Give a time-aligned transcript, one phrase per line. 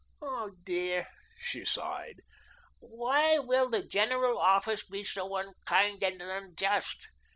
[0.19, 1.05] Oh, dear,"
[1.37, 2.21] she sighed,
[2.79, 7.07] "why will the General Office be so unkind and unjust?